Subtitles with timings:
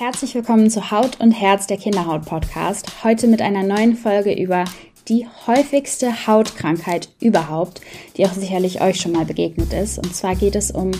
[0.00, 3.02] Herzlich willkommen zu Haut und Herz der Kinderhaut Podcast.
[3.02, 4.64] Heute mit einer neuen Folge über
[5.08, 7.80] die häufigste Hautkrankheit überhaupt,
[8.16, 9.98] die auch sicherlich euch schon mal begegnet ist.
[9.98, 10.92] Und zwar geht es um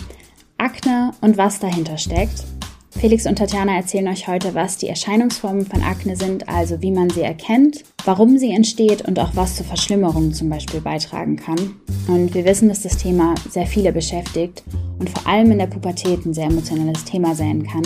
[0.57, 2.43] Akne und was dahinter steckt.
[2.91, 7.11] Felix und Tatjana erzählen euch heute, was die Erscheinungsformen von Akne sind, also wie man
[7.11, 11.77] sie erkennt, warum sie entsteht und auch was zur Verschlimmerung zum Beispiel beitragen kann.
[12.09, 14.65] Und wir wissen, dass das Thema sehr viele beschäftigt
[14.99, 17.85] und vor allem in der Pubertät ein sehr emotionales Thema sein kann.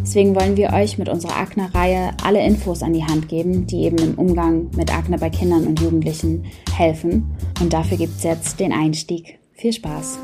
[0.00, 3.98] Deswegen wollen wir euch mit unserer Akne-Reihe alle Infos an die Hand geben, die eben
[3.98, 7.34] im Umgang mit Akne bei Kindern und Jugendlichen helfen.
[7.60, 9.38] Und dafür gibt es jetzt den Einstieg.
[9.52, 10.18] Viel Spaß!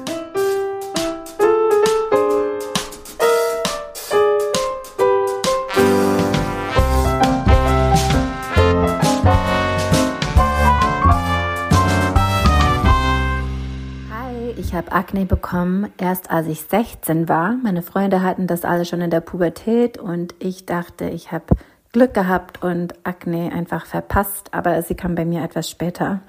[15.10, 17.56] Akne bekommen, erst als ich 16 war.
[17.64, 21.46] Meine Freunde hatten das alle schon in der Pubertät und ich dachte, ich habe
[21.91, 26.20] Glück gehabt und Akne einfach verpasst, aber sie kam bei mir etwas später.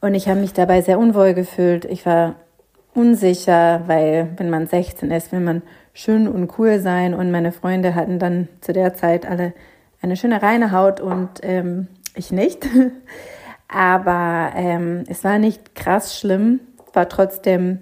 [0.00, 1.84] Und ich habe mich dabei sehr unwohl gefühlt.
[1.86, 2.36] Ich war
[2.94, 5.62] unsicher, weil wenn man 16 ist, will man
[5.92, 7.14] schön und cool sein.
[7.14, 9.54] Und meine Freunde hatten dann zu der Zeit alle
[10.02, 12.64] eine schöne reine Haut und ähm, ich nicht.
[13.66, 16.60] Aber ähm, es war nicht krass schlimm
[16.94, 17.80] war trotzdem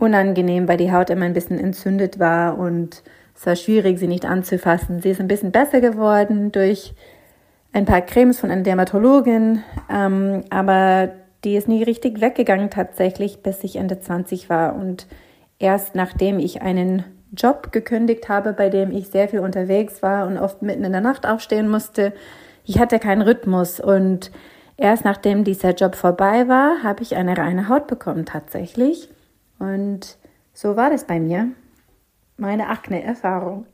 [0.00, 3.02] unangenehm, weil die Haut immer ein bisschen entzündet war und
[3.34, 5.00] es war schwierig, sie nicht anzufassen.
[5.00, 6.94] Sie ist ein bisschen besser geworden durch
[7.72, 11.10] ein paar Cremes von einer Dermatologin, ähm, aber
[11.44, 14.74] die ist nie richtig weggegangen tatsächlich, bis ich Ende 20 war.
[14.74, 15.06] Und
[15.58, 20.36] erst nachdem ich einen Job gekündigt habe, bei dem ich sehr viel unterwegs war und
[20.36, 22.12] oft mitten in der Nacht aufstehen musste,
[22.66, 24.30] ich hatte keinen Rhythmus und
[24.80, 29.10] Erst nachdem dieser Job vorbei war, habe ich eine reine Haut bekommen tatsächlich.
[29.60, 30.18] Und
[30.52, 31.52] so war das bei mir.
[32.36, 33.66] Meine Akne-Erfahrung.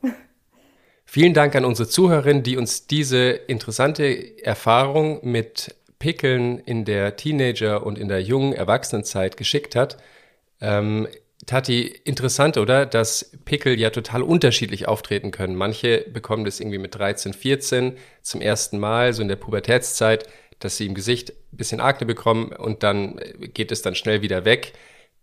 [1.05, 7.83] Vielen Dank an unsere Zuhörerin, die uns diese interessante Erfahrung mit Pickeln in der Teenager-
[7.83, 9.97] und in der jungen Erwachsenenzeit geschickt hat.
[10.61, 11.07] Ähm,
[11.45, 12.85] Tati, interessant, oder?
[12.85, 15.55] Dass Pickel ja total unterschiedlich auftreten können.
[15.55, 20.27] Manche bekommen das irgendwie mit 13, 14 zum ersten Mal, so in der Pubertätszeit
[20.59, 24.21] dass sie im Gesicht ein bisschen Akne bekommen und dann äh, geht es dann schnell
[24.21, 24.73] wieder weg.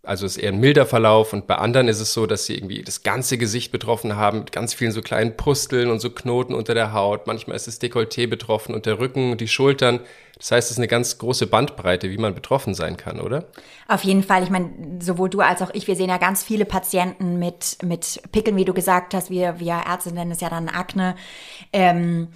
[0.05, 2.83] Also ist eher ein milder Verlauf und bei anderen ist es so, dass sie irgendwie
[2.83, 6.73] das ganze Gesicht betroffen haben, mit ganz vielen so kleinen Pusteln und so Knoten unter
[6.73, 7.27] der Haut.
[7.27, 9.99] Manchmal ist das Dekolleté betroffen und der Rücken, die Schultern.
[10.37, 13.45] Das heißt, es ist eine ganz große Bandbreite, wie man betroffen sein kann, oder?
[13.87, 14.43] Auf jeden Fall.
[14.43, 18.21] Ich meine, sowohl du als auch ich, wir sehen ja ganz viele Patienten mit, mit
[18.31, 19.29] Pickeln, wie du gesagt hast.
[19.29, 21.15] Wir, wir Ärzte nennen es ja dann Akne.
[21.71, 22.27] Ähm,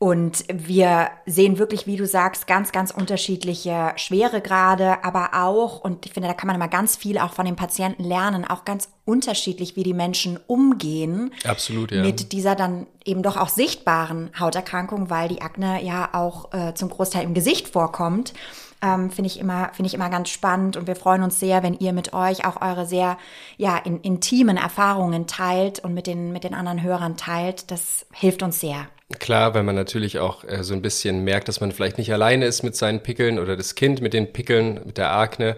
[0.00, 6.12] und wir sehen wirklich, wie du sagst, ganz, ganz unterschiedliche Schweregrade, aber auch, und ich
[6.12, 9.74] finde, da kann man immer ganz viel auch von den Patienten lernen, auch ganz unterschiedlich,
[9.74, 11.32] wie die Menschen umgehen.
[11.44, 12.02] Absolut, ja.
[12.02, 16.90] Mit dieser dann eben doch auch sichtbaren Hauterkrankung, weil die Akne ja auch äh, zum
[16.90, 18.34] Großteil im Gesicht vorkommt.
[18.80, 21.74] Ähm, finde ich immer finde ich immer ganz spannend und wir freuen uns sehr, wenn
[21.74, 23.18] ihr mit euch auch eure sehr
[23.56, 27.72] ja in, intimen Erfahrungen teilt und mit den mit den anderen Hörern teilt.
[27.72, 28.86] Das hilft uns sehr.
[29.18, 32.44] Klar, weil man natürlich auch äh, so ein bisschen merkt, dass man vielleicht nicht alleine
[32.44, 35.56] ist mit seinen Pickeln oder das Kind mit den Pickeln, mit der Akne.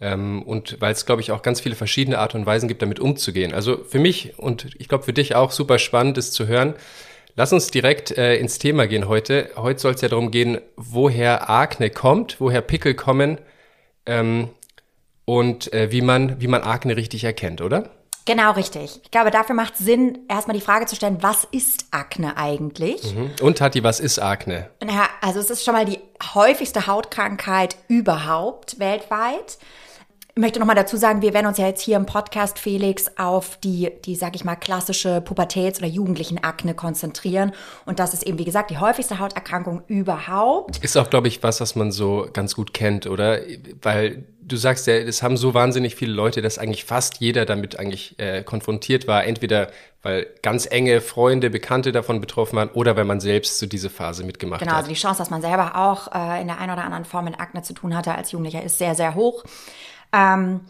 [0.00, 2.98] Ähm, und weil es, glaube ich, auch ganz viele verschiedene Art und Weisen gibt, damit
[2.98, 3.54] umzugehen.
[3.54, 6.74] Also für mich und ich glaube für dich auch super spannend ist zu hören.
[7.36, 9.50] Lass uns direkt äh, ins Thema gehen heute.
[9.56, 13.38] Heute soll es ja darum gehen, woher Akne kommt, woher Pickel kommen
[14.06, 14.48] ähm,
[15.24, 17.90] und äh, wie man wie man Akne richtig erkennt, oder?
[18.28, 19.00] Genau, richtig.
[19.02, 23.14] Ich glaube, dafür macht Sinn, erstmal die Frage zu stellen, was ist Akne eigentlich?
[23.14, 23.30] Mhm.
[23.40, 24.68] Und Tati, was ist Akne?
[24.84, 25.98] Naja, also es ist schon mal die
[26.34, 29.56] häufigste Hautkrankheit überhaupt weltweit.
[30.38, 33.56] Ich möchte nochmal dazu sagen, wir werden uns ja jetzt hier im Podcast, Felix, auf
[33.56, 37.50] die, die, sag ich mal, klassische Pubertäts- oder Jugendlichen-Akne konzentrieren.
[37.86, 40.78] Und das ist eben, wie gesagt, die häufigste Hauterkrankung überhaupt.
[40.78, 43.40] Ist auch, glaube ich, was, was man so ganz gut kennt, oder?
[43.82, 47.76] Weil du sagst ja, es haben so wahnsinnig viele Leute, dass eigentlich fast jeder damit
[47.80, 49.24] eigentlich äh, konfrontiert war.
[49.24, 49.72] Entweder
[50.02, 54.22] weil ganz enge Freunde, Bekannte davon betroffen waren oder weil man selbst so diese Phase
[54.22, 54.76] mitgemacht genau, hat.
[54.76, 57.24] Genau, also die Chance, dass man selber auch äh, in der einen oder anderen Form
[57.24, 59.42] mit Akne zu tun hatte als Jugendlicher, ist sehr, sehr hoch.
[60.12, 60.60] Ähm,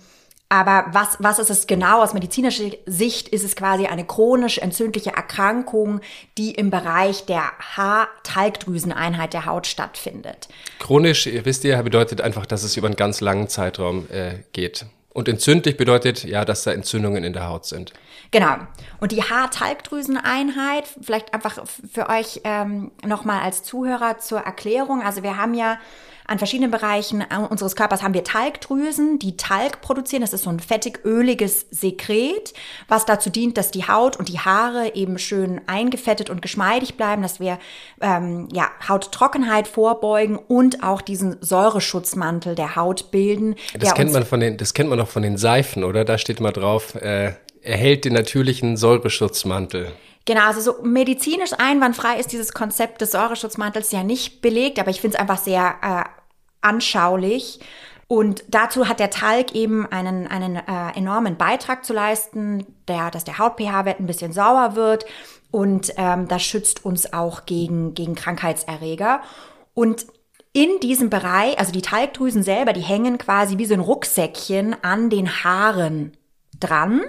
[0.50, 2.02] aber was, was ist es genau?
[2.02, 6.00] Aus medizinischer Sicht ist es quasi eine chronisch entzündliche Erkrankung,
[6.38, 10.48] die im Bereich der Haartalgdrüseneinheit der Haut stattfindet.
[10.78, 14.86] Chronisch, wisst ihr, bedeutet einfach, dass es über einen ganz langen Zeitraum äh, geht.
[15.12, 17.92] Und entzündlich bedeutet ja, dass da Entzündungen in der Haut sind.
[18.30, 18.56] Genau.
[19.00, 25.02] Und die Haartalgdrüseneinheit, vielleicht einfach für euch ähm, nochmal als Zuhörer zur Erklärung.
[25.02, 25.78] Also wir haben ja
[26.28, 30.20] an verschiedenen Bereichen unseres Körpers haben wir Talgdrüsen, die Talg produzieren.
[30.20, 32.52] Das ist so ein fettig-öliges Sekret,
[32.86, 37.22] was dazu dient, dass die Haut und die Haare eben schön eingefettet und geschmeidig bleiben,
[37.22, 37.58] dass wir
[38.02, 43.56] ähm, ja, Hauttrockenheit vorbeugen und auch diesen Säureschutzmantel der Haut bilden.
[43.78, 46.04] Das kennt man von den, das kennt man auch von den Seifen, oder?
[46.04, 47.32] Da steht mal drauf, äh,
[47.62, 49.92] erhält den natürlichen Säureschutzmantel.
[50.26, 55.00] Genau, also so medizinisch einwandfrei ist dieses Konzept des Säureschutzmantels ja nicht belegt, aber ich
[55.00, 56.17] finde es einfach sehr äh,
[56.60, 57.60] anschaulich.
[58.06, 63.24] Und dazu hat der Talg eben einen, einen äh, enormen Beitrag zu leisten, der, dass
[63.24, 65.04] der Haut-pH-Wert ein bisschen sauer wird.
[65.50, 69.20] Und ähm, das schützt uns auch gegen, gegen Krankheitserreger.
[69.74, 70.06] Und
[70.52, 75.10] in diesem Bereich, also die Talgdrüsen selber, die hängen quasi wie so ein Rucksäckchen an
[75.10, 76.16] den Haaren
[76.58, 77.02] dran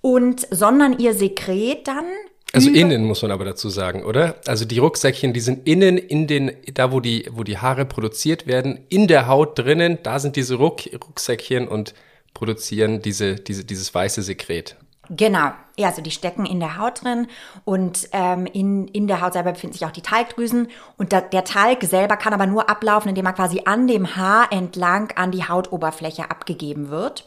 [0.00, 2.06] und sondern ihr Sekret dann
[2.52, 4.36] also innen muss man aber dazu sagen, oder?
[4.46, 8.46] Also die Rucksäckchen, die sind innen in den, da wo die, wo die Haare produziert
[8.46, 11.94] werden, in der Haut drinnen, da sind diese Ruck, Rucksäckchen und
[12.34, 14.76] produzieren diese, diese, dieses weiße Sekret.
[15.12, 17.26] Genau, ja, also die stecken in der Haut drin
[17.64, 20.68] und ähm, in, in der Haut selber befinden sich auch die Talgdrüsen
[20.98, 24.52] und da, der Talg selber kann aber nur ablaufen, indem er quasi an dem Haar
[24.52, 27.24] entlang an die Hautoberfläche abgegeben wird.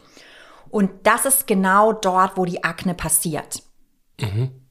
[0.69, 3.63] Und das ist genau dort, wo die Akne passiert.
[4.19, 4.62] Mhm.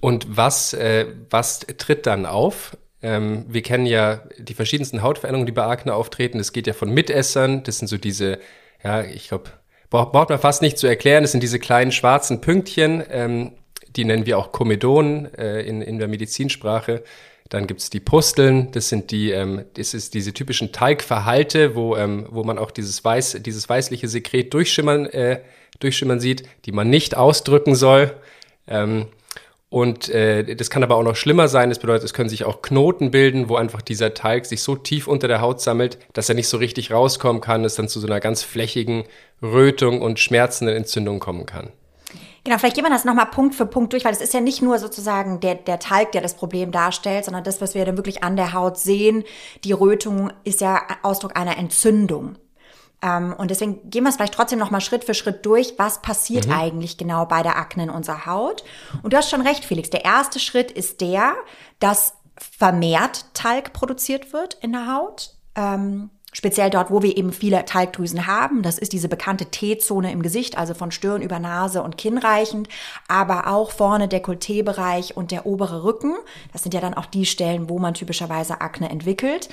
[0.00, 2.76] Und was, äh, was tritt dann auf?
[3.02, 6.38] Ähm, wir kennen ja die verschiedensten Hautveränderungen, die bei Akne auftreten.
[6.38, 8.38] Es geht ja von Mitessern, das sind so diese,
[8.82, 9.50] ja, ich glaube,
[9.90, 13.52] braucht man fast nicht zu erklären, das sind diese kleinen schwarzen Pünktchen, ähm,
[13.96, 17.02] die nennen wir auch Komedonen äh, in, in der Medizinsprache.
[17.48, 22.28] Dann gibt's die Pusteln, das sind die, ähm, das ist diese typischen Teigverhalte, wo, ähm,
[22.30, 25.40] wo man auch dieses weiß, dieses weißliche Sekret durchschimmern, äh,
[25.80, 28.14] durchschimmern sieht, die man nicht ausdrücken soll.
[28.68, 29.08] Ähm,
[29.70, 31.68] und äh, das kann aber auch noch schlimmer sein.
[31.68, 35.06] Das bedeutet, es können sich auch Knoten bilden, wo einfach dieser Teig sich so tief
[35.06, 38.08] unter der Haut sammelt, dass er nicht so richtig rauskommen kann, es dann zu so
[38.08, 39.04] einer ganz flächigen
[39.40, 41.70] Rötung und schmerzenden Entzündung kommen kann.
[42.42, 44.60] Genau, vielleicht gehen wir das nochmal Punkt für Punkt durch, weil es ist ja nicht
[44.60, 48.24] nur sozusagen der, der Talg, der das Problem darstellt, sondern das, was wir dann wirklich
[48.24, 49.22] an der Haut sehen.
[49.62, 52.36] Die Rötung ist ja Ausdruck einer Entzündung.
[53.02, 55.74] Ähm, und deswegen gehen wir es vielleicht trotzdem noch mal Schritt für Schritt durch.
[55.78, 56.52] Was passiert mhm.
[56.52, 58.64] eigentlich genau bei der Akne in unserer Haut?
[59.02, 59.90] Und du hast schon recht, Felix.
[59.90, 61.34] Der erste Schritt ist der,
[61.78, 65.34] dass vermehrt Talg produziert wird in der Haut.
[65.54, 68.62] Ähm, speziell dort, wo wir eben viele Talgdrüsen haben.
[68.62, 72.68] Das ist diese bekannte T-Zone im Gesicht, also von Stirn über Nase und Kinn reichend,
[73.08, 76.14] aber auch vorne Dekolleté-Bereich und der obere Rücken.
[76.52, 79.48] Das sind ja dann auch die Stellen, wo man typischerweise Akne entwickelt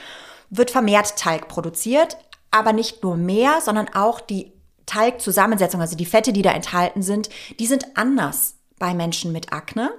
[0.50, 2.18] wird vermehrt Talg produziert,
[2.52, 4.52] aber nicht nur mehr, sondern auch die
[4.86, 7.30] Talgzusammensetzung, also die Fette, die da enthalten sind,
[7.60, 9.92] die sind anders bei Menschen mit Akne.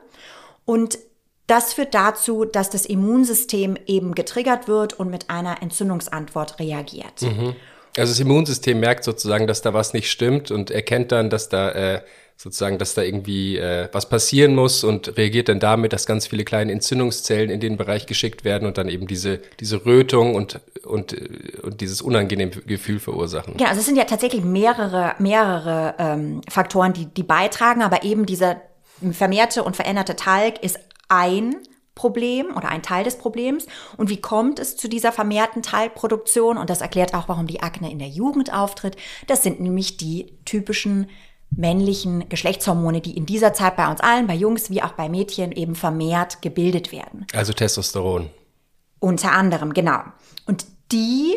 [0.64, 0.98] Und
[1.46, 7.22] das führt dazu, dass das Immunsystem eben getriggert wird und mit einer Entzündungsantwort reagiert.
[7.22, 7.56] Mhm.
[7.96, 11.70] Also das Immunsystem merkt sozusagen, dass da was nicht stimmt und erkennt dann, dass da
[11.70, 12.02] äh,
[12.40, 16.44] sozusagen, dass da irgendwie äh, was passieren muss und reagiert dann damit, dass ganz viele
[16.44, 21.16] kleine Entzündungszellen in den Bereich geschickt werden und dann eben diese, diese Rötung und, und,
[21.62, 23.56] und dieses unangenehme Gefühl verursachen.
[23.58, 28.24] Ja, also es sind ja tatsächlich mehrere, mehrere ähm, Faktoren, die, die beitragen, aber eben
[28.24, 28.62] dieser
[29.10, 31.56] vermehrte und veränderte Talg ist ein
[31.96, 33.66] Problem oder ein Teil des Problems.
[33.96, 36.56] Und wie kommt es zu dieser vermehrten Talgproduktion?
[36.56, 38.96] Und das erklärt auch, warum die Akne in der Jugend auftritt.
[39.26, 41.08] Das sind nämlich die typischen
[41.50, 45.52] männlichen Geschlechtshormone, die in dieser Zeit bei uns allen, bei Jungs wie auch bei Mädchen
[45.52, 47.26] eben vermehrt gebildet werden.
[47.32, 48.30] Also Testosteron.
[49.00, 50.00] Unter anderem, genau.
[50.46, 51.34] Und die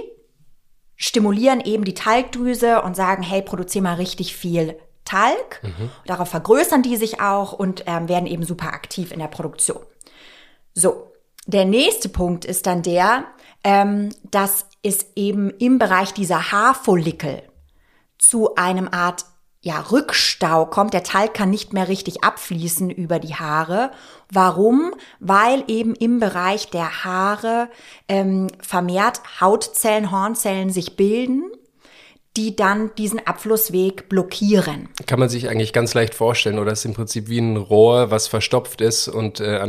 [0.96, 5.62] stimulieren eben die Talgdrüse und sagen, hey, produziere mal richtig viel Talg.
[5.64, 5.90] Mhm.
[6.06, 9.82] Darauf vergrößern die sich auch und ähm, werden eben super aktiv in der Produktion.
[10.74, 11.12] So,
[11.48, 13.26] der nächste Punkt ist dann der,
[13.64, 17.44] ähm, dass es eben im Bereich dieser Haarfollikel
[18.18, 19.26] zu einem Art
[19.64, 20.94] ja, Rückstau kommt.
[20.94, 23.92] Der Talg kann nicht mehr richtig abfließen über die Haare.
[24.32, 24.94] Warum?
[25.20, 27.70] Weil eben im Bereich der Haare
[28.08, 31.44] ähm, vermehrt Hautzellen, Hornzellen sich bilden
[32.38, 34.88] die dann diesen Abflussweg blockieren.
[35.06, 38.28] Kann man sich eigentlich ganz leicht vorstellen, oder ist im Prinzip wie ein Rohr, was
[38.28, 39.62] verstopft ist und äh,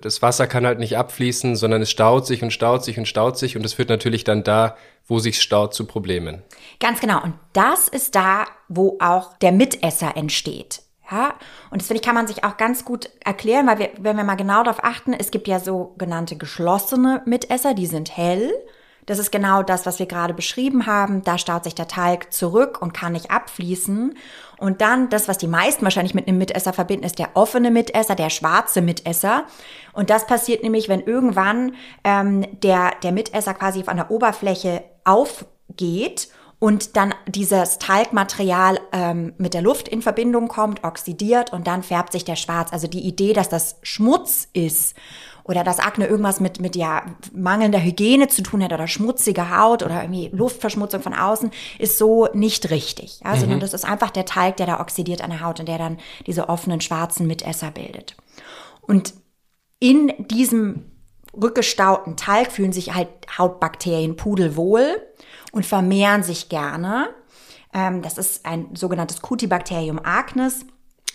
[0.00, 3.36] das Wasser kann halt nicht abfließen, sondern es staut sich und staut sich und staut
[3.36, 6.42] sich und es führt natürlich dann da, wo sich staut, zu Problemen.
[6.80, 7.22] Ganz genau.
[7.22, 10.82] Und das ist da, wo auch der Mitesser entsteht.
[11.10, 11.34] Ja,
[11.70, 14.24] und das finde ich, kann man sich auch ganz gut erklären, weil wir, wenn wir
[14.24, 18.52] mal genau darauf achten, es gibt ja sogenannte geschlossene Mitesser, die sind hell
[19.06, 21.22] Das ist genau das, was wir gerade beschrieben haben.
[21.22, 24.14] Da staut sich der Talg zurück und kann nicht abfließen.
[24.58, 28.16] Und dann das, was die meisten wahrscheinlich mit einem Mitesser verbinden, ist der offene Mitesser,
[28.16, 29.44] der schwarze Mitesser.
[29.92, 36.28] Und das passiert nämlich, wenn irgendwann ähm, der, der Mitesser quasi von der Oberfläche aufgeht
[36.58, 42.12] und dann dieses Talgmaterial ähm, mit der Luft in Verbindung kommt, oxidiert und dann färbt
[42.12, 42.72] sich der schwarz.
[42.72, 44.96] Also die Idee, dass das Schmutz ist
[45.48, 49.82] oder dass Akne irgendwas mit, mit ja, mangelnder Hygiene zu tun hat oder schmutzige Haut
[49.82, 53.20] oder irgendwie Luftverschmutzung von außen, ist so nicht richtig.
[53.24, 53.60] Ja, sondern mhm.
[53.60, 56.48] das ist einfach der Talg, der da oxidiert an der Haut und der dann diese
[56.48, 58.16] offenen schwarzen Mitesser bildet.
[58.80, 59.14] Und
[59.78, 60.90] in diesem
[61.32, 65.00] rückgestauten Talg fühlen sich halt Hautbakterien pudelwohl
[65.52, 67.08] und vermehren sich gerne.
[67.72, 70.66] Ähm, das ist ein sogenanntes Cutibacterium acnes.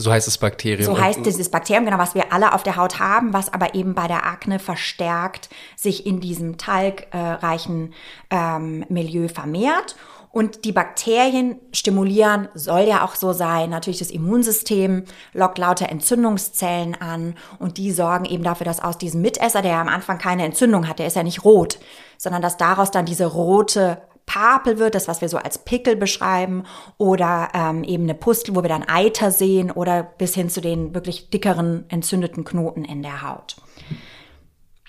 [0.01, 0.95] So heißt das Bakterium.
[0.95, 3.93] So heißt dieses Bakterium, genau, was wir alle auf der Haut haben, was aber eben
[3.93, 7.93] bei der Akne verstärkt sich in diesem talgreichen
[8.29, 9.95] ähm, Milieu vermehrt.
[10.31, 15.03] Und die Bakterien stimulieren, soll ja auch so sein, natürlich das Immunsystem,
[15.33, 19.81] lockt lauter Entzündungszellen an und die sorgen eben dafür, dass aus diesem Mitesser, der ja
[19.81, 21.79] am Anfang keine Entzündung hat, der ist ja nicht rot,
[22.17, 26.63] sondern dass daraus dann diese rote Papel wird, das, was wir so als Pickel beschreiben,
[26.97, 30.93] oder ähm, eben eine Pustel, wo wir dann Eiter sehen, oder bis hin zu den
[30.93, 33.57] wirklich dickeren entzündeten Knoten in der Haut.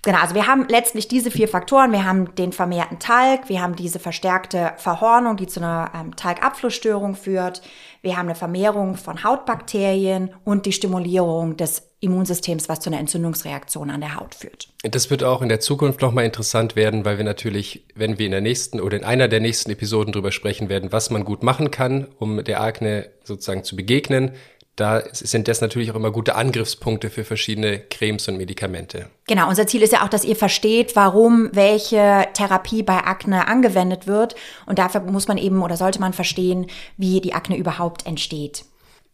[0.05, 1.93] Genau, also wir haben letztlich diese vier Faktoren.
[1.93, 7.15] Wir haben den vermehrten Talg, wir haben diese verstärkte Verhornung, die zu einer ähm, Talgabflussstörung
[7.15, 7.63] führt.
[8.03, 13.89] Wir haben eine Vermehrung von Hautbakterien und die Stimulierung des Immunsystems, was zu einer Entzündungsreaktion
[13.91, 14.71] an der Haut führt.
[14.83, 18.33] Das wird auch in der Zukunft nochmal interessant werden, weil wir natürlich, wenn wir in
[18.33, 21.71] der nächsten oder in einer der nächsten Episoden drüber sprechen werden, was man gut machen
[21.71, 24.33] kann, um der Akne sozusagen zu begegnen,
[24.77, 29.07] da sind das natürlich auch immer gute Angriffspunkte für verschiedene Cremes und Medikamente.
[29.27, 34.07] Genau, unser Ziel ist ja auch, dass ihr versteht, warum welche Therapie bei Akne angewendet
[34.07, 34.35] wird.
[34.65, 38.65] Und dafür muss man eben oder sollte man verstehen, wie die Akne überhaupt entsteht.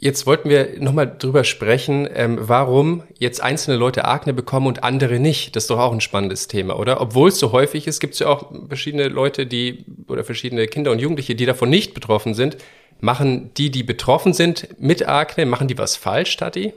[0.01, 5.19] Jetzt wollten wir nochmal drüber sprechen, ähm, warum jetzt einzelne Leute Akne bekommen und andere
[5.19, 5.57] nicht.
[5.57, 7.01] Das ist doch auch ein spannendes Thema, oder?
[7.01, 10.93] Obwohl es so häufig ist, gibt es ja auch verschiedene Leute, die oder verschiedene Kinder
[10.93, 12.59] und Jugendliche, die davon nicht betroffen sind.
[13.01, 16.75] Machen die, die betroffen sind mit Akne, machen die was falsch, Tati?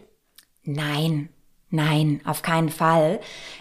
[0.64, 1.30] Nein,
[1.70, 3.20] nein, auf keinen Fall.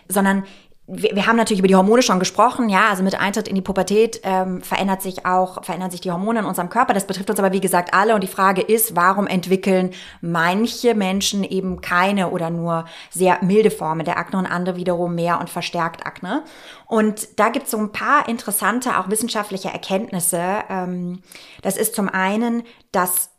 [0.09, 0.45] Sondern
[0.92, 3.61] wir, wir haben natürlich über die Hormone schon gesprochen, ja, also mit Eintritt in die
[3.61, 6.94] Pubertät ähm, verändert sich auch, verändern sich die Hormone in unserem Körper.
[6.94, 8.14] Das betrifft uns aber wie gesagt alle.
[8.14, 14.04] Und die Frage ist, warum entwickeln manche Menschen eben keine oder nur sehr milde Formen
[14.04, 16.42] der Akne und andere wiederum mehr und verstärkt Akne?
[16.87, 20.42] Und da gibt es so ein paar interessante, auch wissenschaftliche Erkenntnisse.
[20.68, 21.23] Ähm,
[21.62, 23.30] das ist zum einen, dass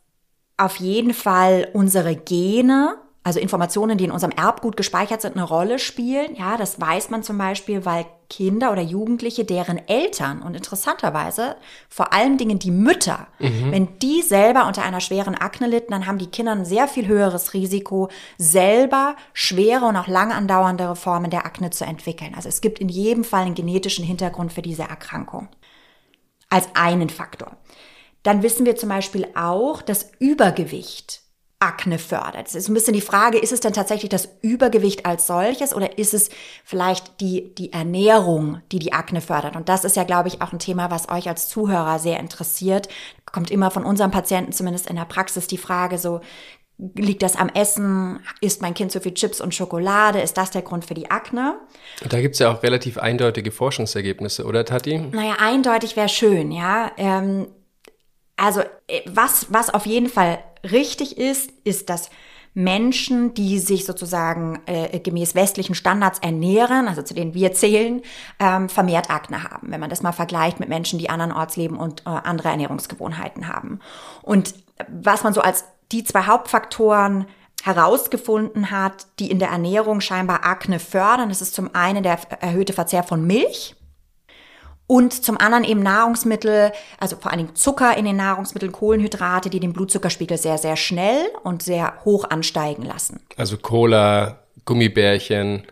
[0.56, 5.78] auf jeden Fall unsere Gene also Informationen, die in unserem Erbgut gespeichert sind, eine Rolle
[5.78, 6.34] spielen.
[6.34, 11.56] Ja, das weiß man zum Beispiel, weil Kinder oder Jugendliche, deren Eltern und interessanterweise
[11.88, 13.70] vor allen Dingen die Mütter, mhm.
[13.70, 17.06] wenn die selber unter einer schweren Akne litten, dann haben die Kinder ein sehr viel
[17.06, 22.34] höheres Risiko, selber schwere und auch lang andauernde Formen der Akne zu entwickeln.
[22.34, 25.48] Also es gibt in jedem Fall einen genetischen Hintergrund für diese Erkrankung.
[26.48, 27.56] Als einen Faktor.
[28.24, 31.21] Dann wissen wir zum Beispiel auch, dass Übergewicht
[31.62, 32.48] Akne fördert.
[32.48, 35.96] Es ist ein bisschen die Frage, ist es denn tatsächlich das Übergewicht als solches oder
[35.96, 36.28] ist es
[36.64, 39.54] vielleicht die, die Ernährung, die die Akne fördert?
[39.54, 42.88] Und das ist ja, glaube ich, auch ein Thema, was euch als Zuhörer sehr interessiert.
[43.26, 46.20] Kommt immer von unseren Patienten, zumindest in der Praxis, die Frage so,
[46.96, 48.18] liegt das am Essen?
[48.40, 50.20] Isst mein Kind zu viel Chips und Schokolade?
[50.20, 51.54] Ist das der Grund für die Akne?
[52.08, 54.98] Da gibt es ja auch relativ eindeutige Forschungsergebnisse, oder Tati?
[54.98, 56.90] Naja, eindeutig wäre schön, ja.
[56.96, 57.46] Ähm,
[58.36, 62.10] also äh, was, was auf jeden Fall richtig ist, ist, dass
[62.54, 68.02] Menschen, die sich sozusagen äh, gemäß westlichen Standards ernähren, also zu denen wir zählen,
[68.38, 72.02] ähm, vermehrt Akne haben, wenn man das mal vergleicht mit Menschen, die andernorts leben und
[72.02, 73.80] äh, andere Ernährungsgewohnheiten haben.
[74.20, 74.54] Und
[74.88, 77.26] was man so als die zwei Hauptfaktoren
[77.62, 82.72] herausgefunden hat, die in der Ernährung scheinbar Akne fördern, das ist zum einen der erhöhte
[82.72, 83.76] Verzehr von Milch,
[84.86, 89.60] und zum anderen eben Nahrungsmittel, also vor allen Dingen Zucker in den Nahrungsmitteln, Kohlenhydrate, die
[89.60, 93.20] den Blutzuckerspiegel sehr, sehr schnell und sehr hoch ansteigen lassen.
[93.36, 95.64] Also Cola, Gummibärchen,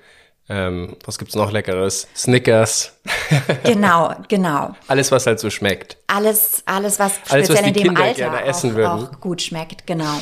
[0.48, 2.08] ähm, was gibt's noch Leckeres?
[2.16, 2.98] Snickers.
[3.64, 4.74] genau, genau.
[4.88, 5.96] Alles, was halt so schmeckt.
[6.08, 10.18] Alles, alles, was alles, speziell was in dem Kinder Alter auch, auch gut schmeckt, genau.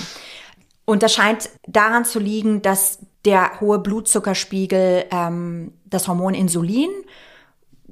[0.84, 6.90] Und das scheint daran zu liegen, dass der hohe Blutzuckerspiegel ähm, das Hormon Insulin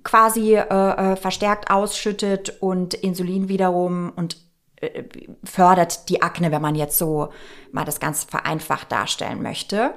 [0.07, 4.37] quasi äh, äh, verstärkt ausschüttet und Insulin wiederum und
[4.77, 5.03] äh,
[5.43, 7.31] fördert die Akne, wenn man jetzt so
[7.73, 9.95] mal das ganz vereinfacht darstellen möchte.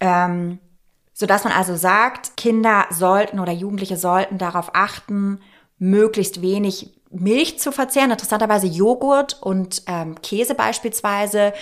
[0.00, 0.60] Ähm,
[1.12, 5.40] so man also sagt, Kinder sollten oder Jugendliche sollten darauf achten,
[5.78, 8.10] möglichst wenig Milch zu verzehren.
[8.10, 11.52] Interessanterweise Joghurt und ähm, Käse beispielsweise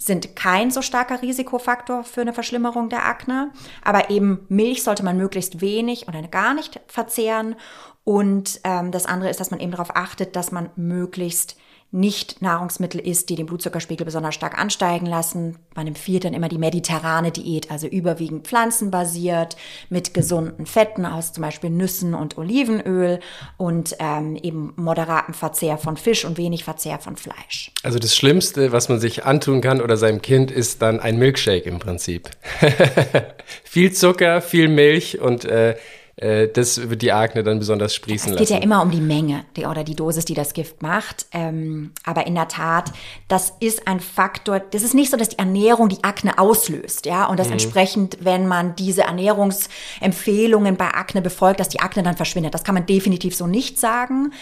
[0.00, 3.52] sind kein so starker Risikofaktor für eine Verschlimmerung der Akne.
[3.84, 7.54] Aber eben Milch sollte man möglichst wenig oder gar nicht verzehren.
[8.02, 11.56] Und ähm, das andere ist, dass man eben darauf achtet, dass man möglichst
[11.92, 15.58] nicht Nahrungsmittel isst, die den Blutzuckerspiegel besonders stark ansteigen lassen.
[15.74, 19.56] Man empfiehlt dann immer die mediterrane Diät, also überwiegend pflanzenbasiert,
[19.88, 23.18] mit gesunden Fetten aus zum Beispiel Nüssen und Olivenöl
[23.56, 27.72] und ähm, eben moderaten Verzehr von Fisch und wenig Verzehr von Fleisch.
[27.82, 31.68] Also das Schlimmste, was man sich antun kann oder seinem Kind, ist dann ein Milkshake
[31.68, 32.30] im Prinzip.
[33.64, 35.76] viel Zucker, viel Milch und äh,
[36.20, 38.42] äh, das wird die Akne dann besonders sprießen lassen.
[38.42, 41.26] Es geht ja immer um die Menge die, oder die Dosis, die das Gift macht.
[41.32, 42.92] Ähm, aber in der Tat,
[43.28, 44.60] das ist ein Faktor.
[44.60, 47.54] Das ist nicht so, dass die Ernährung die Akne auslöst, ja, und dass mhm.
[47.54, 52.52] entsprechend, wenn man diese Ernährungsempfehlungen bei Akne befolgt, dass die Akne dann verschwindet.
[52.52, 54.32] Das kann man definitiv so nicht sagen.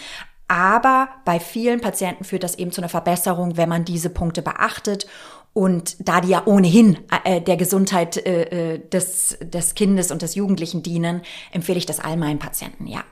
[0.49, 5.05] Aber bei vielen Patienten führt das eben zu einer Verbesserung, wenn man diese Punkte beachtet.
[5.53, 10.35] Und da die ja ohnehin äh, der Gesundheit äh, äh, des, des Kindes und des
[10.35, 13.03] Jugendlichen dienen, empfehle ich das all meinen Patienten, ja.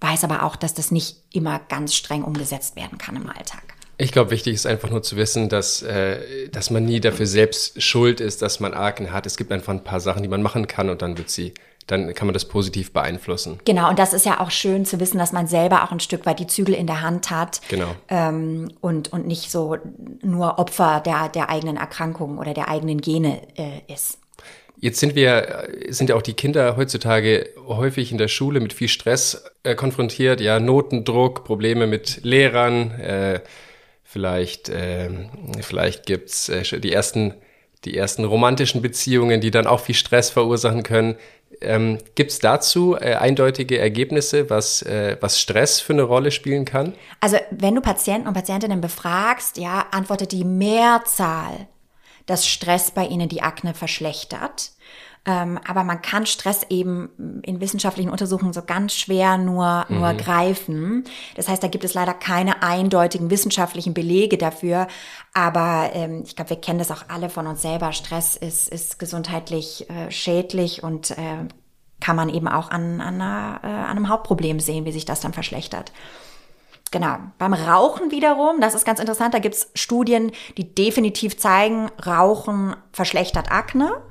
[0.00, 3.62] Weiß aber auch, dass das nicht immer ganz streng umgesetzt werden kann im Alltag.
[3.98, 7.82] Ich glaube, wichtig ist einfach nur zu wissen, dass, äh, dass man nie dafür selbst
[7.82, 9.26] schuld ist, dass man Akne hat.
[9.26, 11.52] Es gibt einfach ein paar Sachen, die man machen kann und dann wird sie
[11.90, 13.58] dann kann man das positiv beeinflussen.
[13.64, 16.26] Genau, und das ist ja auch schön zu wissen, dass man selber auch ein Stück
[16.26, 17.60] weit die Zügel in der Hand hat.
[17.68, 17.94] Genau.
[18.08, 19.76] Ähm, und, und nicht so
[20.22, 24.18] nur Opfer der, der eigenen Erkrankung oder der eigenen Gene äh, ist.
[24.82, 28.88] Jetzt sind wir, sind ja auch die Kinder heutzutage häufig in der Schule mit viel
[28.88, 33.40] Stress äh, konfrontiert, ja, Notendruck, Probleme mit Lehrern, äh,
[34.04, 35.10] vielleicht, äh,
[35.60, 37.34] vielleicht gibt's äh, die ersten,
[37.84, 41.16] die ersten romantischen Beziehungen, die dann auch viel Stress verursachen können.
[41.60, 46.64] Ähm, Gibt es dazu äh, eindeutige Ergebnisse, was, äh, was Stress für eine Rolle spielen
[46.64, 46.94] kann?
[47.20, 51.68] Also wenn du Patienten und Patientinnen befragst, ja, antwortet die Mehrzahl,
[52.26, 54.70] dass Stress bei ihnen die Akne verschlechtert.
[55.26, 59.98] Ähm, aber man kann Stress eben in wissenschaftlichen Untersuchungen so ganz schwer nur, mhm.
[59.98, 61.04] nur greifen.
[61.36, 64.86] Das heißt, da gibt es leider keine eindeutigen wissenschaftlichen Belege dafür.
[65.34, 67.92] Aber ähm, ich glaube, wir kennen das auch alle von uns selber.
[67.92, 71.48] Stress ist, ist gesundheitlich äh, schädlich und äh,
[72.00, 75.20] kann man eben auch an, an, einer, äh, an einem Hauptproblem sehen, wie sich das
[75.20, 75.92] dann verschlechtert.
[76.90, 77.18] Genau.
[77.38, 83.52] Beim Rauchen wiederum, das ist ganz interessant, da gibt's Studien, die definitiv zeigen, Rauchen verschlechtert
[83.52, 84.02] Akne.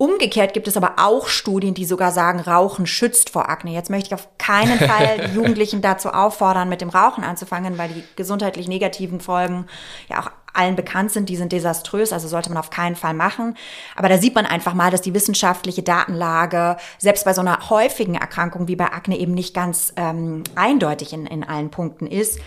[0.00, 3.72] Umgekehrt gibt es aber auch Studien, die sogar sagen, Rauchen schützt vor Akne.
[3.74, 7.90] Jetzt möchte ich auf keinen Fall die Jugendlichen dazu auffordern, mit dem Rauchen anzufangen, weil
[7.90, 9.66] die gesundheitlich negativen Folgen
[10.08, 13.58] ja auch allen bekannt sind, die sind desaströs, also sollte man auf keinen Fall machen.
[13.94, 18.14] Aber da sieht man einfach mal, dass die wissenschaftliche Datenlage selbst bei so einer häufigen
[18.14, 22.40] Erkrankung wie bei Akne eben nicht ganz ähm, eindeutig in, in allen Punkten ist.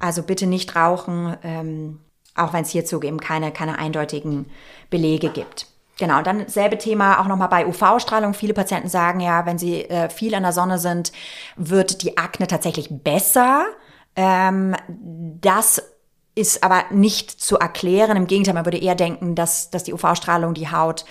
[0.00, 2.00] Also bitte nicht rauchen, ähm,
[2.34, 4.46] auch wenn es hierzu eben keine, keine eindeutigen
[4.90, 5.68] Belege gibt.
[5.98, 8.32] Genau, dann selbe Thema auch nochmal bei UV-Strahlung.
[8.32, 11.12] Viele Patienten sagen ja, wenn sie äh, viel in der Sonne sind,
[11.56, 13.66] wird die Akne tatsächlich besser.
[14.14, 15.82] Ähm, das
[16.36, 18.16] ist aber nicht zu erklären.
[18.16, 21.04] Im Gegenteil, man würde eher denken, dass, dass die UV-Strahlung die Haut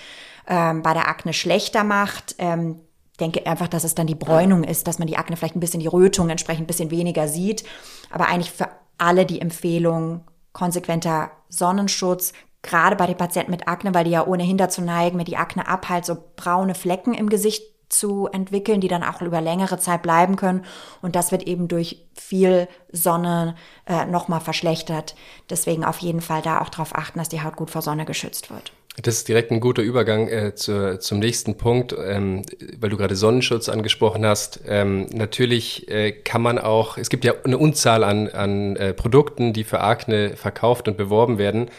[0.46, 2.34] ähm, bei der Akne schlechter macht.
[2.38, 2.80] Ähm,
[3.20, 5.80] denke einfach, dass es dann die Bräunung ist, dass man die Akne vielleicht ein bisschen
[5.80, 7.64] die Rötung entsprechend ein bisschen weniger sieht.
[8.10, 14.04] Aber eigentlich für alle die Empfehlung, konsequenter Sonnenschutz, gerade bei den Patienten mit Akne, weil
[14.04, 18.28] die ja ohnehin dazu neigen, wenn die Akne abheilt, so braune Flecken im Gesicht zu
[18.30, 20.64] entwickeln, die dann auch über längere Zeit bleiben können.
[21.00, 23.54] Und das wird eben durch viel Sonne
[23.86, 25.14] äh, nochmal verschlechtert.
[25.48, 28.50] Deswegen auf jeden Fall da auch darauf achten, dass die Haut gut vor Sonne geschützt
[28.50, 28.72] wird.
[29.00, 32.42] Das ist direkt ein guter Übergang äh, zu, zum nächsten Punkt, ähm,
[32.78, 34.60] weil du gerade Sonnenschutz angesprochen hast.
[34.66, 39.52] Ähm, natürlich äh, kann man auch, es gibt ja eine Unzahl an, an äh, Produkten,
[39.52, 41.70] die für Akne verkauft und beworben werden.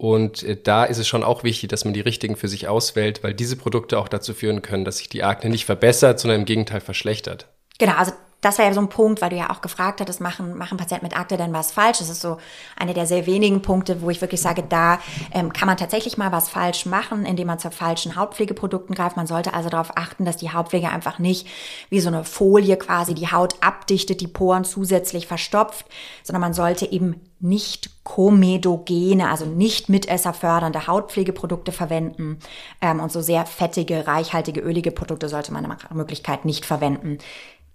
[0.00, 3.22] Und äh, da ist es schon auch wichtig, dass man die richtigen für sich auswählt,
[3.22, 6.46] weil diese Produkte auch dazu führen können, dass sich die Akne nicht verbessert, sondern im
[6.46, 7.48] Gegenteil verschlechtert.
[7.78, 10.56] Genau, also das wäre ja so ein Punkt, weil du ja auch gefragt hattest, machen,
[10.56, 11.98] machen Patienten mit Akne denn was falsch?
[11.98, 12.38] Das ist so
[12.76, 14.98] einer der sehr wenigen Punkte, wo ich wirklich sage, da
[15.32, 19.16] ähm, kann man tatsächlich mal was falsch machen, indem man zu falschen Hautpflegeprodukten greift.
[19.16, 21.46] Man sollte also darauf achten, dass die Hautpflege einfach nicht
[21.90, 25.86] wie so eine Folie quasi die Haut abdichtet, die Poren zusätzlich verstopft,
[26.22, 32.38] sondern man sollte eben nicht komedogene, also nicht mitesserfördernde Hautpflegeprodukte verwenden
[32.80, 37.18] ähm, und so sehr fettige, reichhaltige, ölige Produkte sollte man nach Möglichkeit nicht verwenden.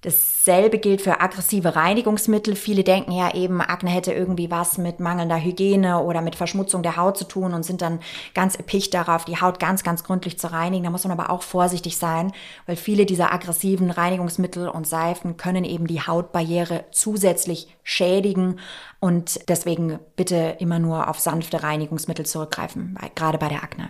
[0.06, 2.56] Dasselbe gilt für aggressive Reinigungsmittel.
[2.56, 6.96] Viele denken ja eben, Akne hätte irgendwie was mit mangelnder Hygiene oder mit Verschmutzung der
[6.96, 8.00] Haut zu tun und sind dann
[8.36, 10.84] ganz erpicht darauf, die Haut ganz, ganz gründlich zu reinigen.
[10.84, 12.34] Da muss man aber auch vorsichtig sein,
[12.68, 18.60] weil viele dieser aggressiven Reinigungsmittel und Seifen können eben die Hautbarriere zusätzlich schädigen
[19.00, 23.90] und deswegen bitte immer nur auf sanfte Reinigungsmittel zurückgreifen, gerade bei der Akne.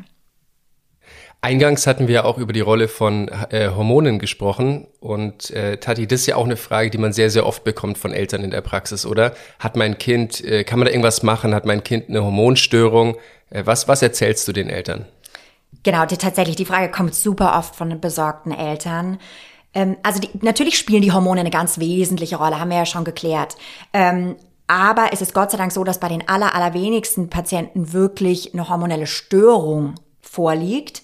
[1.46, 4.88] Eingangs hatten wir auch über die Rolle von äh, Hormonen gesprochen.
[5.00, 8.00] Und äh, Tati, das ist ja auch eine Frage, die man sehr, sehr oft bekommt
[8.00, 9.36] von Eltern in der Praxis, oder?
[9.60, 11.54] Hat mein Kind, äh, kann man da irgendwas machen?
[11.54, 13.16] Hat mein Kind eine Hormonstörung?
[13.52, 15.06] Äh, was, was erzählst du den Eltern?
[15.84, 19.20] Genau, die, tatsächlich, die Frage kommt super oft von besorgten Eltern.
[19.76, 23.04] Ähm, also die, natürlich spielen die Hormone eine ganz wesentliche Rolle, haben wir ja schon
[23.04, 23.56] geklärt.
[23.94, 28.56] Ähm, aber es ist Gott sei Dank so, dass bei den aller, allerwenigsten Patienten wirklich
[28.56, 31.04] eine hormonelle Störung vorliegt.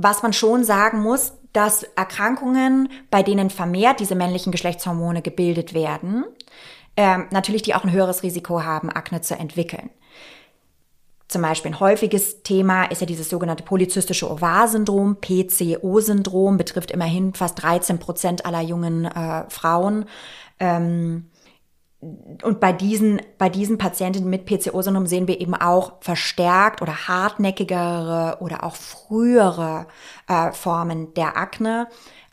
[0.00, 6.24] Was man schon sagen muss, dass Erkrankungen, bei denen vermehrt diese männlichen Geschlechtshormone gebildet werden,
[6.96, 9.90] ähm, natürlich die auch ein höheres Risiko haben, Akne zu entwickeln.
[11.26, 17.60] Zum Beispiel ein häufiges Thema ist ja dieses sogenannte polyzystische Ovar-Syndrom, PCO-Syndrom, betrifft immerhin fast
[17.60, 20.04] 13 Prozent aller jungen äh, Frauen.
[20.60, 21.28] Ähm,
[22.00, 28.36] und bei diesen, bei diesen Patientinnen mit PCO-Syndrom sehen wir eben auch verstärkt oder hartnäckigere
[28.40, 29.86] oder auch frühere
[30.28, 31.88] äh, Formen der Akne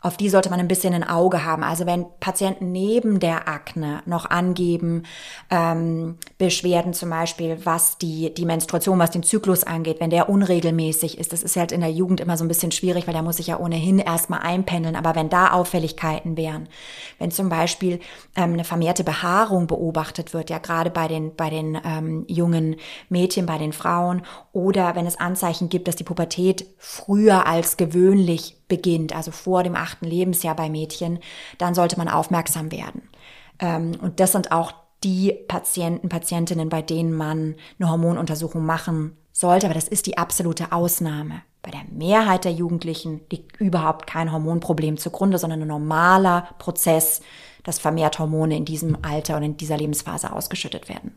[0.06, 1.64] auf die sollte man ein bisschen ein Auge haben.
[1.64, 5.02] Also wenn Patienten neben der Akne noch angeben,
[5.50, 11.16] ähm, Beschwerden zum Beispiel, was die, die Menstruation, was den Zyklus angeht, wenn der unregelmäßig
[11.16, 13.38] ist, das ist halt in der Jugend immer so ein bisschen schwierig, weil da muss
[13.38, 14.96] ich ja ohnehin erstmal einpendeln.
[14.96, 16.68] Aber wenn da Auffälligkeiten wären,
[17.18, 18.00] wenn zum Beispiel
[18.36, 22.76] ähm, eine vermehrte Behaarung beobachtet wird, ja gerade bei den, bei den ähm, jungen
[23.08, 24.20] Mädchen, bei den Frauen,
[24.52, 29.74] oder wenn es Anzeichen gibt, dass die Pubertät früher als gewöhnlich beginnt, also vor dem
[29.74, 31.18] achten Lebensjahr bei Mädchen,
[31.56, 33.08] dann sollte man aufmerksam werden.
[33.58, 39.66] Ähm, und das sind auch die Patienten, Patientinnen, bei denen man eine Hormonuntersuchung machen sollte,
[39.66, 41.42] aber das ist die absolute Ausnahme.
[41.62, 47.20] Bei der Mehrheit der Jugendlichen liegt überhaupt kein Hormonproblem zugrunde, sondern ein normaler Prozess,
[47.64, 51.16] dass vermehrt Hormone in diesem Alter und in dieser Lebensphase ausgeschüttet werden.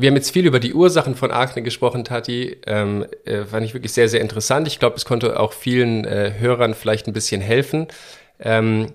[0.00, 2.58] Wir haben jetzt viel über die Ursachen von Akne gesprochen, Tati.
[2.66, 4.68] Ähm, äh, fand ich wirklich sehr, sehr interessant.
[4.68, 7.88] Ich glaube, es konnte auch vielen äh, Hörern vielleicht ein bisschen helfen.
[8.38, 8.92] Ähm,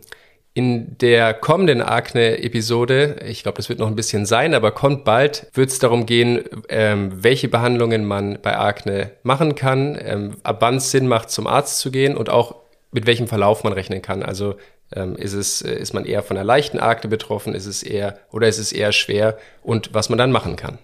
[0.55, 5.47] in der kommenden Akne-Episode, ich glaube, das wird noch ein bisschen sein, aber kommt bald,
[5.53, 10.75] wird es darum gehen, ähm, welche Behandlungen man bei Akne machen kann, ähm, ab wann
[10.75, 12.55] es Sinn macht, zum Arzt zu gehen und auch
[12.91, 14.21] mit welchem Verlauf man rechnen kann.
[14.21, 14.55] Also
[14.95, 18.19] ähm, ist, es, äh, ist man eher von einer leichten Akne betroffen, ist es eher
[18.31, 20.77] oder ist es eher schwer und was man dann machen kann.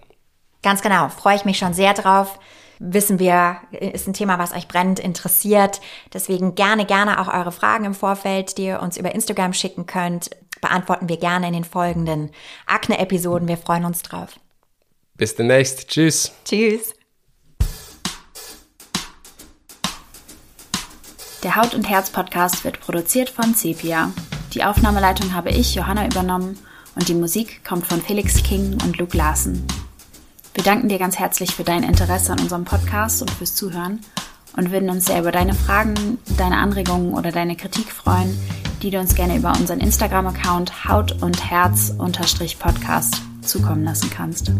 [0.64, 2.40] Ganz genau, freue ich mich schon sehr drauf.
[2.82, 5.82] Wissen wir, ist ein Thema, was euch brennend interessiert.
[6.14, 10.30] Deswegen gerne, gerne auch eure Fragen im Vorfeld, die ihr uns über Instagram schicken könnt,
[10.62, 12.30] beantworten wir gerne in den folgenden
[12.66, 13.48] Akne-Episoden.
[13.48, 14.40] Wir freuen uns drauf.
[15.14, 15.88] Bis demnächst.
[15.88, 16.32] Tschüss.
[16.46, 16.94] Tschüss.
[21.42, 24.10] Der Haut- und Herz-Podcast wird produziert von Sepia.
[24.54, 26.58] Die Aufnahmeleitung habe ich, Johanna, übernommen
[26.94, 29.66] und die Musik kommt von Felix King und Luke Larsen.
[30.60, 34.00] Wir danken dir ganz herzlich für dein Interesse an unserem Podcast und fürs Zuhören
[34.58, 38.38] und würden uns sehr über deine Fragen, deine Anregungen oder deine Kritik freuen,
[38.82, 41.94] die du uns gerne über unseren Instagram-Account Haut und Herz
[42.58, 44.52] Podcast zukommen lassen kannst.